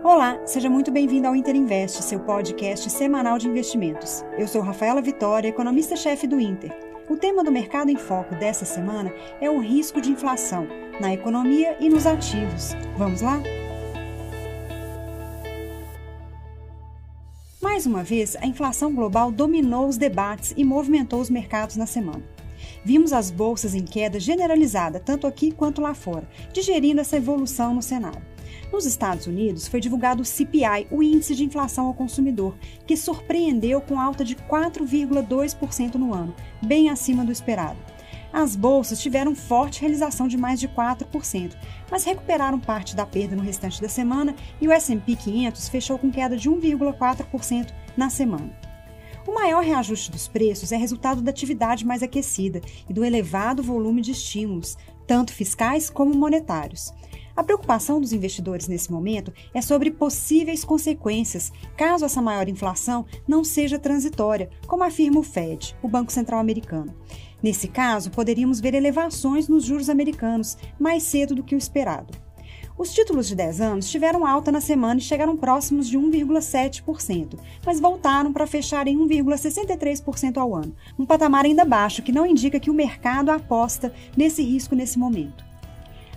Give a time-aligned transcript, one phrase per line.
[0.00, 4.24] Olá, seja muito bem-vindo ao Inter Invest, seu podcast semanal de investimentos.
[4.38, 6.74] Eu sou Rafaela Vitória, economista-chefe do Inter.
[7.10, 10.66] O tema do Mercado em Foco dessa semana é o risco de inflação
[10.98, 12.70] na economia e nos ativos.
[12.96, 13.40] Vamos lá?
[17.60, 22.22] Mais uma vez, a inflação global dominou os debates e movimentou os mercados na semana.
[22.82, 27.82] Vimos as bolsas em queda generalizada, tanto aqui quanto lá fora, digerindo essa evolução no
[27.82, 28.31] cenário.
[28.72, 32.56] Nos Estados Unidos, foi divulgado o CPI, o Índice de Inflação ao Consumidor,
[32.86, 37.78] que surpreendeu com alta de 4,2% no ano, bem acima do esperado.
[38.32, 41.54] As bolsas tiveram forte realização de mais de 4%,
[41.90, 46.10] mas recuperaram parte da perda no restante da semana e o S&P 500 fechou com
[46.10, 48.58] queda de 1,4% na semana.
[49.28, 54.00] O maior reajuste dos preços é resultado da atividade mais aquecida e do elevado volume
[54.00, 56.90] de estímulos, tanto fiscais como monetários.
[57.34, 63.42] A preocupação dos investidores nesse momento é sobre possíveis consequências caso essa maior inflação não
[63.42, 66.94] seja transitória, como afirma o Fed, o Banco Central Americano.
[67.42, 72.12] Nesse caso, poderíamos ver elevações nos juros americanos mais cedo do que o esperado.
[72.78, 77.80] Os títulos de 10 anos tiveram alta na semana e chegaram próximos de 1,7%, mas
[77.80, 82.70] voltaram para fechar em 1,63% ao ano, um patamar ainda baixo que não indica que
[82.70, 85.51] o mercado aposta nesse risco nesse momento.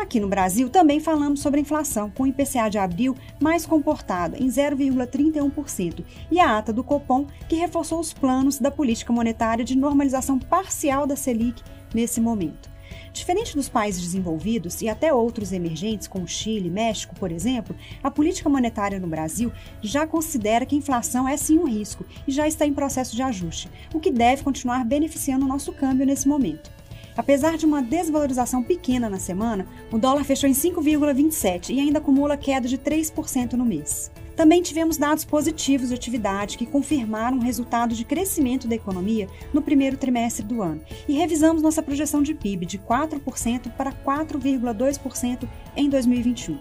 [0.00, 4.34] Aqui no Brasil, também falamos sobre a inflação, com o IPCA de abril mais comportado,
[4.34, 9.76] em 0,31%, e a ata do Copom, que reforçou os planos da política monetária de
[9.76, 11.62] normalização parcial da Selic
[11.94, 12.70] nesse momento.
[13.12, 18.10] Diferente dos países desenvolvidos e até outros emergentes, como Chile e México, por exemplo, a
[18.10, 22.48] política monetária no Brasil já considera que a inflação é sim um risco e já
[22.48, 26.79] está em processo de ajuste, o que deve continuar beneficiando o nosso câmbio nesse momento.
[27.20, 32.34] Apesar de uma desvalorização pequena na semana, o dólar fechou em 5,27 e ainda acumula
[32.34, 34.10] queda de 3% no mês.
[34.34, 39.60] Também tivemos dados positivos de atividade que confirmaram o resultado de crescimento da economia no
[39.60, 45.90] primeiro trimestre do ano e revisamos nossa projeção de PIB de 4% para 4,2% em
[45.90, 46.58] 2021.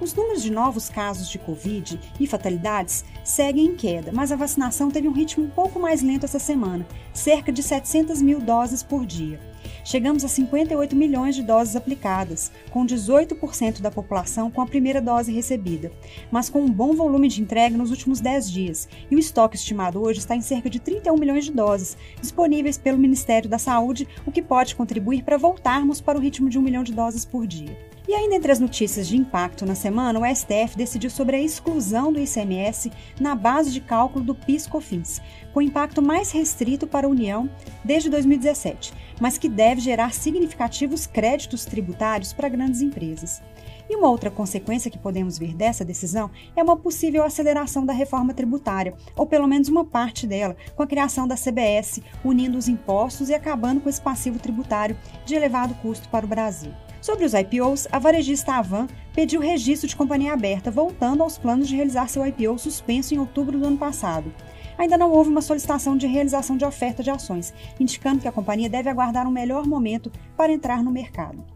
[0.00, 4.90] Os números de novos casos de Covid e fatalidades seguem em queda, mas a vacinação
[4.90, 9.06] teve um ritmo um pouco mais lento essa semana, cerca de 700 mil doses por
[9.06, 9.53] dia.
[9.84, 15.30] Chegamos a 58 milhões de doses aplicadas, com 18% da população com a primeira dose
[15.30, 15.92] recebida,
[16.30, 20.02] mas com um bom volume de entrega nos últimos 10 dias, e o estoque estimado
[20.02, 24.32] hoje está em cerca de 31 milhões de doses, disponíveis pelo Ministério da Saúde, o
[24.32, 27.93] que pode contribuir para voltarmos para o ritmo de 1 milhão de doses por dia.
[28.06, 32.12] E ainda entre as notícias de impacto na semana, o STF decidiu sobre a exclusão
[32.12, 35.22] do ICMS na base de cálculo do PIS/COFINS,
[35.54, 37.48] com impacto mais restrito para a União
[37.82, 43.42] desde 2017, mas que deve gerar significativos créditos tributários para grandes empresas.
[43.88, 48.32] E uma outra consequência que podemos ver dessa decisão é uma possível aceleração da reforma
[48.32, 53.28] tributária, ou pelo menos uma parte dela, com a criação da CBS, unindo os impostos
[53.28, 54.96] e acabando com esse passivo tributário
[55.26, 56.72] de elevado custo para o Brasil.
[57.02, 61.76] Sobre os IPOs, a varejista Avan pediu registro de companhia aberta, voltando aos planos de
[61.76, 64.32] realizar seu IPO suspenso em outubro do ano passado.
[64.78, 68.70] Ainda não houve uma solicitação de realização de oferta de ações, indicando que a companhia
[68.70, 71.53] deve aguardar um melhor momento para entrar no mercado.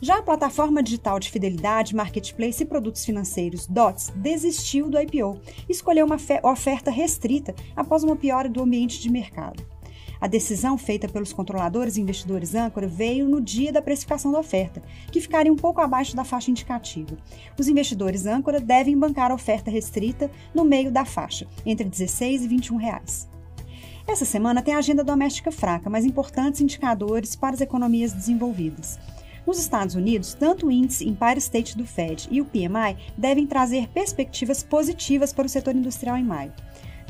[0.00, 5.72] Já a plataforma digital de fidelidade, marketplace e produtos financeiros DOTS desistiu do IPO e
[5.72, 9.66] escolheu uma oferta restrita após uma piora do ambiente de mercado.
[10.20, 14.82] A decisão feita pelos controladores e investidores âncora veio no dia da precificação da oferta,
[15.10, 17.16] que ficaria um pouco abaixo da faixa indicativa.
[17.58, 22.48] Os investidores âncora devem bancar a oferta restrita no meio da faixa, entre 16 e
[22.48, 23.28] 21 reais.
[24.06, 28.98] Essa semana tem agenda doméstica fraca, mas importantes indicadores para as economias desenvolvidas.
[29.48, 33.88] Nos Estados Unidos, tanto o índice Empire State do Fed e o PMI devem trazer
[33.88, 36.52] perspectivas positivas para o setor industrial em maio.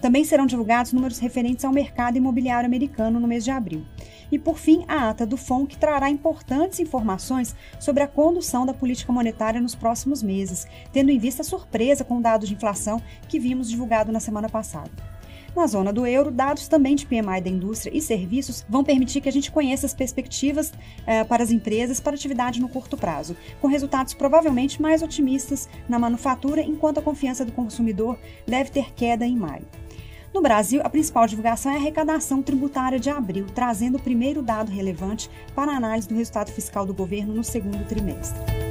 [0.01, 3.85] Também serão divulgados números referentes ao mercado imobiliário americano no mês de abril.
[4.31, 9.13] E, por fim, a ata do FONC trará importantes informações sobre a condução da política
[9.13, 13.41] monetária nos próximos meses, tendo em vista a surpresa com o dado de inflação que
[13.41, 15.18] vimos divulgado na semana passada.
[15.59, 19.29] Na zona do euro, dados também de PMI da indústria e serviços vão permitir que
[19.29, 20.73] a gente conheça as perspectivas
[21.05, 25.99] eh, para as empresas para atividade no curto prazo, com resultados provavelmente mais otimistas na
[25.99, 28.17] manufatura, enquanto a confiança do consumidor
[28.47, 29.67] deve ter queda em maio.
[30.33, 34.71] No Brasil, a principal divulgação é a arrecadação tributária de abril, trazendo o primeiro dado
[34.71, 38.68] relevante para a análise do resultado fiscal do governo no segundo trimestre.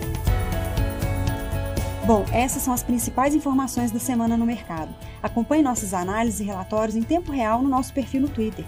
[2.08, 4.96] Bom, essas são as principais informações da semana no mercado.
[5.22, 8.64] Acompanhe nossas análises e relatórios em tempo real no nosso perfil no Twitter,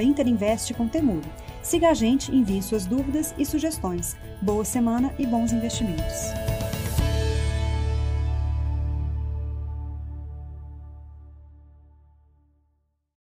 [0.00, 1.26] Interinvest com Temudo.
[1.60, 4.16] Siga a gente, envie suas dúvidas e sugestões.
[4.40, 6.47] Boa semana e bons investimentos.